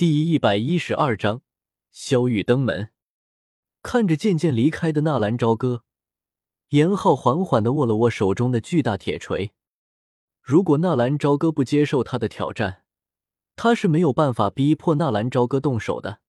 [0.00, 1.42] 第一百一十二章，
[1.90, 2.88] 萧玉登门。
[3.82, 5.84] 看着渐渐离开的纳兰朝歌，
[6.70, 9.52] 严浩缓缓的握了握手中的巨大铁锤。
[10.40, 12.84] 如果纳兰朝歌不接受他的挑战，
[13.56, 16.20] 他是没有办法逼迫纳兰朝歌动手的。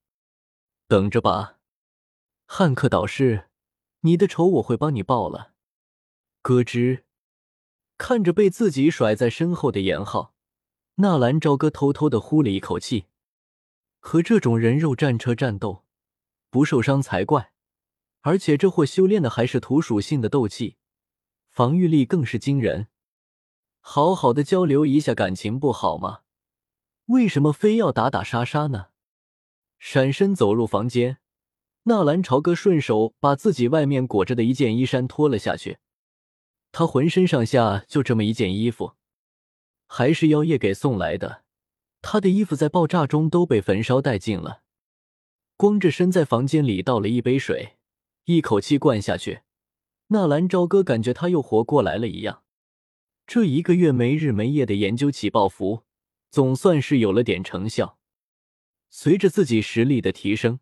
[0.89, 1.59] 等着吧，
[2.45, 3.45] 汉克导师，
[4.01, 5.53] 你的仇我会帮你报了。
[6.41, 7.03] 咯吱，
[7.97, 10.33] 看着被自己甩在身后的严浩，
[10.95, 13.05] 纳兰朝歌偷偷的呼了一口气。
[14.01, 15.85] 和这种人肉战车战斗，
[16.49, 17.53] 不受伤才怪。
[18.23, 20.75] 而且这货修炼的还是土属性的斗气，
[21.49, 22.87] 防御力更是惊人。
[23.79, 26.19] 好好的交流一下感情不好吗？
[27.05, 28.87] 为什么非要打打杀杀呢？
[29.79, 31.17] 闪身走入房间，
[31.83, 35.77] 纳兰朝歌顺手把自己外面裹着的一件衣衫脱了下去。
[36.71, 38.93] 他浑身上下就这么一件衣服，
[39.87, 41.43] 还是妖夜给送来的。
[42.01, 44.63] 他的衣服在爆炸中都被焚烧殆尽了，
[45.55, 47.77] 光着身在房间里倒了一杯水，
[48.25, 49.41] 一口气灌下去。
[50.07, 52.43] 纳兰朝歌感觉他又活过来了一样。
[53.25, 55.83] 这一个月没日没夜的研究起爆符，
[56.29, 57.97] 总算是有了点成效。
[58.89, 60.59] 随着自己实力的提升，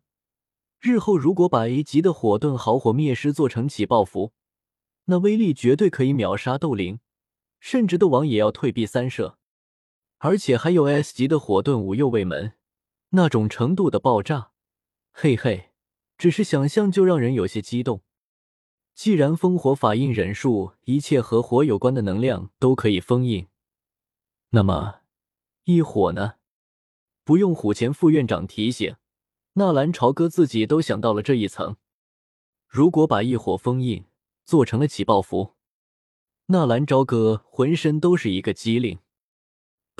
[0.78, 4.32] 日后如果把 A 级的火遁好火灭尸做成起爆符，
[5.06, 7.00] 那威力绝对可以秒杀斗灵，
[7.58, 9.39] 甚至斗王也要退避三舍。
[10.22, 12.52] 而且还有 S 级的火遁五右卫门，
[13.10, 14.50] 那种程度的爆炸，
[15.12, 15.70] 嘿嘿，
[16.18, 18.02] 只是想象就让人有些激动。
[18.94, 23.48] 既然烽火法印忍术一切和火有关的能量都可以封印，
[24.50, 25.00] 那么
[25.64, 26.34] 异火呢？
[27.24, 28.96] 不用虎钳副院长提醒，
[29.54, 31.76] 纳兰朝歌自己都想到了这一层。
[32.68, 34.04] 如果把异火封印
[34.44, 35.54] 做成了起爆符，
[36.48, 38.98] 纳兰朝歌浑身都是一个机灵。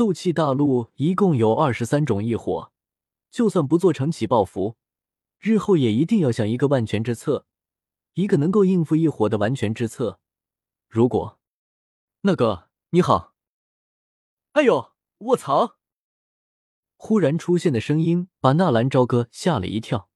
[0.01, 2.73] 斗气大陆一共有二十三种异火，
[3.31, 4.79] 就算不做成起爆符，
[5.39, 7.45] 日后也一定要想一个万全之策，
[8.15, 10.19] 一个能够应付异火的完全之策。
[10.89, 11.39] 如果
[12.22, 13.34] 那个你好，
[14.53, 15.77] 哎呦，卧槽！
[16.97, 20.09] 忽然出现的声音把纳兰朝歌吓了一跳，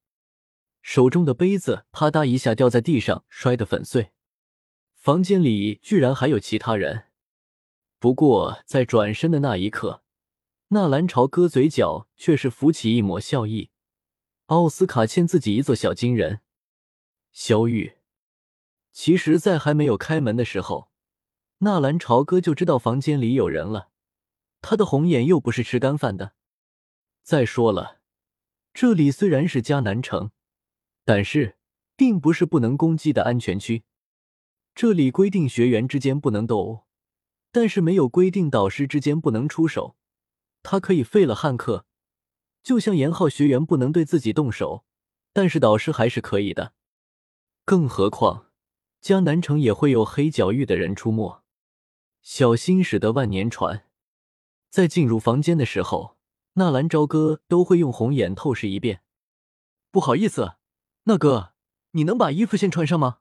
[0.81, 4.13] 手中的杯子啪嗒一下掉在地上，摔得粉碎。
[4.95, 7.09] 房间里居然还有其他人。
[8.05, 10.03] 不过，在转身的那一刻，
[10.69, 13.71] 纳兰朝歌嘴角却是浮起一抹笑意。
[14.49, 16.41] 奥斯卡欠自己一座小金人。
[17.33, 17.95] 萧玉，
[18.93, 20.91] 其实，在还没有开门的时候，
[21.61, 23.89] 纳兰朝歌就知道房间里有人了。
[24.61, 26.35] 他的红眼又不是吃干饭的。
[27.23, 28.03] 再说了，
[28.75, 30.31] 这里虽然是迦南城，
[31.07, 31.57] 但是
[31.97, 33.85] 并不是不能攻击的安全区。
[34.75, 36.84] 这里规定学员之间不能斗殴。
[37.55, 39.95] 但是没有规定导师之间不能出手，
[40.65, 41.87] 他可以废了汉克，
[42.65, 44.85] 就像严浩学员不能对自己动手，
[45.33, 46.73] 但是导师还是可以的。
[47.65, 48.51] 更何况
[49.01, 51.45] 江南城也会有黑角域的人出没，
[52.23, 53.87] 小心驶得万年船。
[54.69, 56.17] 在进入房间的时候，
[56.55, 59.03] 纳兰朝歌都会用红眼透视一遍。
[59.93, 60.55] 不好意思，
[61.05, 61.53] 那哥，
[61.93, 63.19] 你能把衣服先穿上吗？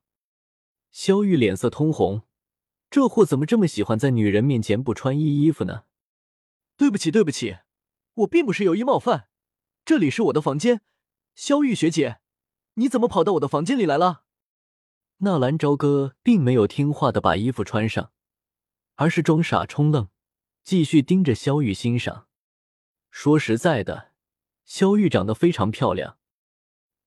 [0.89, 2.23] 萧玉脸色通红。
[2.93, 5.85] 这货怎么这么喜欢在女人面前不穿衣衣服呢？
[6.77, 7.57] 对不起，对不起，
[8.13, 9.29] 我并不是有意冒犯，
[9.83, 10.81] 这里是我的房间。
[11.33, 12.19] 萧玉学姐，
[12.75, 14.25] 你怎么跑到我的房间里来了？
[15.21, 18.11] 纳兰朝歌并没有听话的把衣服穿上，
[18.93, 20.09] 而是装傻充愣，
[20.63, 22.27] 继续盯着萧玉欣赏。
[23.09, 24.11] 说实在的，
[24.65, 26.19] 萧玉长得非常漂亮，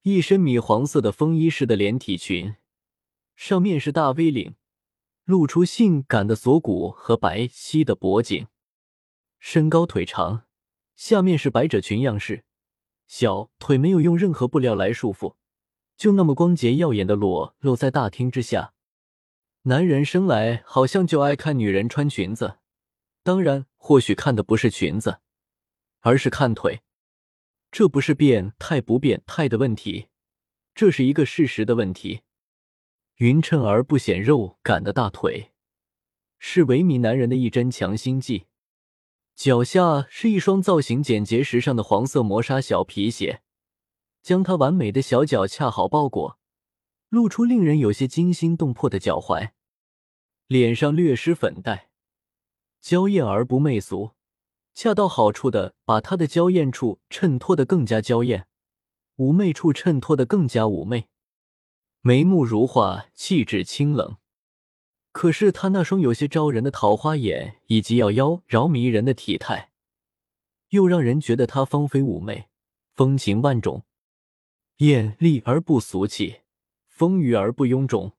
[0.02, 2.56] 一身米黄色的风衣式的连体裙，
[3.36, 4.56] 上面是大 V 领。
[5.26, 8.46] 露出性感的锁骨和白皙的脖颈，
[9.40, 10.44] 身高腿长，
[10.94, 12.44] 下面是百褶裙样式，
[13.08, 15.34] 小腿没有用任何布料来束缚，
[15.96, 18.72] 就那么光洁耀眼的裸露在大厅之下。
[19.62, 22.58] 男人生来好像就爱看女人穿裙子，
[23.24, 25.18] 当然，或许看的不是裙子，
[26.02, 26.82] 而是看腿。
[27.72, 30.06] 这不是变态不变态的问题，
[30.72, 32.20] 这是一个事实的问题。
[33.16, 35.52] 匀称而不显肉感的大腿，
[36.38, 38.44] 是萎靡男人的一针强心剂。
[39.34, 43.40] 脚下是一双造型简洁时尚的黄色磨砂小皮鞋，
[44.22, 46.38] 将他完美的小脚恰好包裹，
[47.08, 49.52] 露出令人有些惊心动魄的脚踝。
[50.46, 51.88] 脸上略施粉黛，
[52.82, 54.10] 娇艳而不媚俗，
[54.74, 58.46] 恰到好处的把他的娇艳处衬托的更加娇艳，
[59.16, 61.08] 妩媚处衬托的更加妩媚。
[62.06, 64.18] 眉目如画，气质清冷，
[65.10, 69.72] 可是他那双有些招人的桃花眼，以及要妖娆迷人的体态，
[70.68, 72.46] 又让人觉得他芳菲妩媚，
[72.94, 73.82] 风情万种，
[74.76, 76.42] 艳丽而不俗气，
[76.86, 78.12] 丰腴而不臃肿。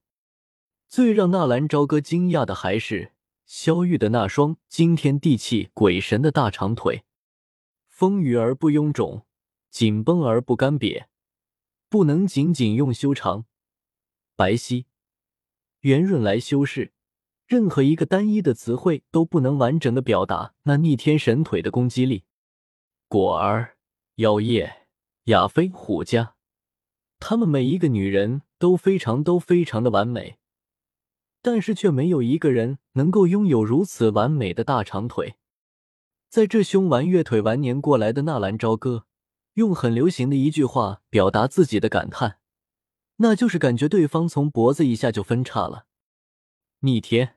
[0.86, 3.12] 最让纳兰朝歌惊讶的还是
[3.46, 7.04] 萧玉的那双惊天地泣鬼神的大长腿，
[7.86, 9.22] 丰腴而不臃肿，
[9.70, 11.06] 紧绷而不干瘪，
[11.88, 13.46] 不能仅仅用修长、
[14.38, 14.84] 白皙、
[15.80, 16.92] 圆润来修饰。
[17.48, 22.22] 任何一个单一的词汇都不能完整的表达那逆天神腿的攻击力。
[23.08, 23.76] 果儿、
[24.14, 24.86] 妖夜、
[25.24, 26.36] 亚飞、虎家，
[27.18, 30.38] 她们每一个女人都非常都非常的完美，
[31.42, 35.34] 但是却没有一个人能够拥有如此完美的大长腿。
[36.28, 39.06] 在这凶完月腿完年过来的纳兰朝歌，
[39.54, 42.38] 用很流行的一句话表达自己的感叹，
[43.18, 45.86] 那就是感觉对方从脖子以下就分叉了。
[46.80, 47.36] 逆天。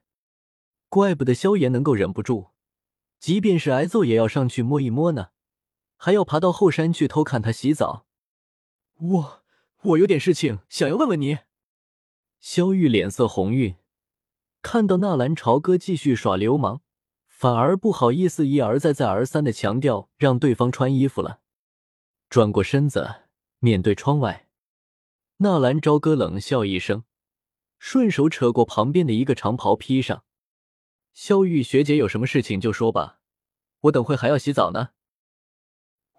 [0.89, 2.50] 怪不得萧炎能够忍不住，
[3.18, 5.30] 即便是挨揍也要上去摸一摸呢，
[5.95, 8.06] 还要爬到后山去偷看他洗澡。
[9.00, 9.44] 我
[9.83, 11.39] 我有点事情想要问问你。
[12.42, 13.77] 萧玉脸色红晕，
[14.62, 16.81] 看到纳兰朝歌继续耍流氓，
[17.27, 21.39] 反而不好意思一而再再而三的强调让对方穿衣服了，
[22.30, 23.27] 转过身子
[23.60, 24.50] 面对窗外，
[25.44, 27.04] 纳兰朝歌冷笑一声，
[27.80, 30.24] 顺手扯过旁边的一个长袍披上。
[31.14, 33.22] 萧玉学姐有什么事情就说吧，
[33.80, 34.90] 我等会还要洗澡呢。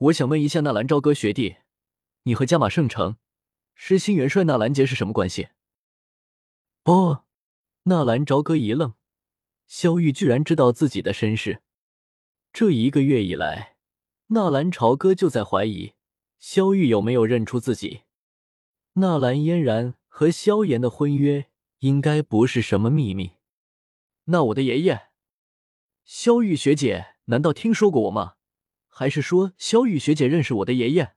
[0.00, 1.58] 我想问一下纳兰朝歌学弟，
[2.24, 3.16] 你和加马圣城
[3.76, 5.50] 失心元帅纳兰杰是什么关系？
[6.82, 7.24] 哦，
[7.84, 8.94] 纳兰朝歌一愣，
[9.68, 11.62] 萧玉居然知道自己的身世。
[12.52, 13.76] 这一个月以来，
[14.26, 15.92] 纳兰朝歌就在怀疑
[16.40, 18.02] 萧玉有没有认出自己。
[18.94, 21.46] 纳兰嫣然和萧炎的婚约
[21.78, 23.32] 应该不是什么秘密。
[24.24, 25.08] 那我的爷爷，
[26.04, 28.34] 萧玉学姐难道听说过我吗？
[28.88, 31.14] 还是说萧玉学姐认识我的爷爷？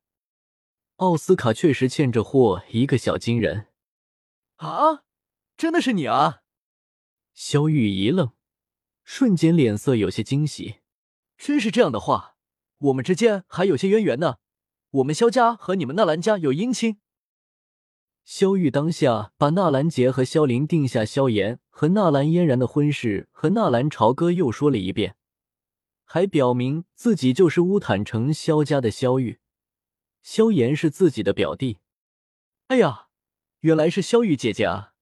[0.95, 3.68] 奥斯卡确实欠着货一个小金人
[4.56, 5.04] 啊！
[5.57, 6.44] 真的是你啊！
[7.33, 8.31] 萧玉一愣，
[9.04, 10.75] 瞬间脸色有些惊喜。
[11.38, 12.38] 真是这样的话，
[12.77, 14.38] 我们之间还有些渊源呢。
[14.92, 17.01] 我们萧家和你们纳兰家有姻亲。
[18.25, 25.16] 萧玉当下把纳兰杰和萧凌定下萧炎和纳兰嫣然的婚事和纳兰朝歌又说了一遍，
[26.04, 29.39] 还表明自己就是乌坦城萧家的萧玉，
[30.24, 31.77] 萧炎是自己的表弟。
[32.69, 33.10] 哎呀，
[33.60, 34.94] 原来是萧玉姐姐啊！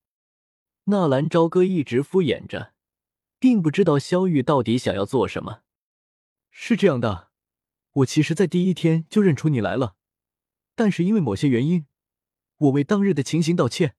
[0.86, 2.74] 纳兰朝歌一直敷衍着，
[3.40, 5.62] 并不知道萧玉到底想要做什么。
[6.52, 7.30] 是这样的，
[7.94, 9.96] 我其实，在第一天就认出你来了，
[10.75, 11.86] 但是因为某些原因。
[12.58, 13.96] 我为当日的情形道歉，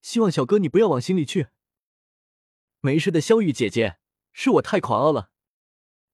[0.00, 1.48] 希望小哥你不要往心里去。
[2.80, 3.98] 没事的，萧玉姐姐，
[4.32, 5.30] 是我太狂傲了。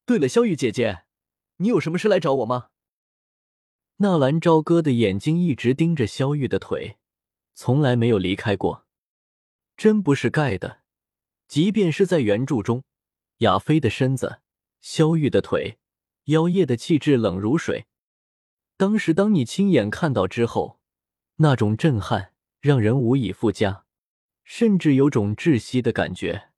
[0.05, 1.05] 对了，萧玉姐姐，
[1.59, 2.71] 你有什么事来找我吗？
[3.99, 6.99] 纳兰朝歌的眼睛一直盯着萧玉的腿，
[7.55, 8.87] 从来没有离开过。
[9.77, 10.83] 真不是盖的，
[11.47, 12.83] 即便是在原著中，
[13.39, 14.41] 亚飞的身子，
[14.81, 15.79] 萧玉的腿，
[16.25, 17.87] 妖夜的气质冷如水。
[18.77, 20.81] 当时当你亲眼看到之后。
[21.37, 23.85] 那种震撼让人无以复加，
[24.43, 26.51] 甚至有种窒息的感觉。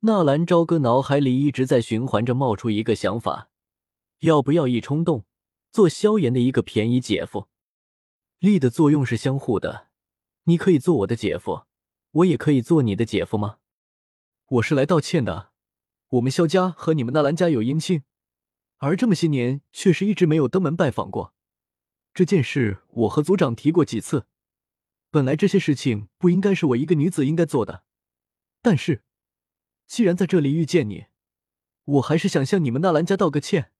[0.00, 3.48] 纳兰朝歌脑海里一直在循环着，冒出一个想法：
[4.20, 5.24] 要不要一冲动
[5.70, 7.48] 做萧炎的一个便宜姐夫？
[8.38, 9.88] 力的作用是相互的，
[10.44, 11.64] 你可以做我的姐夫，
[12.10, 13.58] 我也可以做你的姐夫吗？
[14.46, 15.52] 我是来道歉的。
[16.08, 18.02] 我们萧家和你们纳兰家有姻亲，
[18.78, 21.33] 而这么些年却是一直没有登门拜访过。
[22.14, 24.26] 这件事我和族长提过几次，
[25.10, 27.82] 本来这些事情不应该是我一个女子应该做的，
[28.62, 29.02] 但是
[29.88, 31.06] 既然在这里遇见你，
[31.84, 33.72] 我还是想向你们纳兰家道个歉。